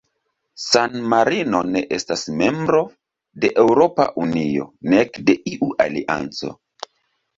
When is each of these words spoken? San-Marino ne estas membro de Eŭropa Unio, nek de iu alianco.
San-Marino 0.67 1.59
ne 1.75 1.83
estas 1.97 2.23
membro 2.41 2.81
de 3.45 3.53
Eŭropa 3.67 4.07
Unio, 4.25 4.67
nek 4.95 5.21
de 5.29 5.37
iu 5.57 5.71
alianco. 5.87 6.55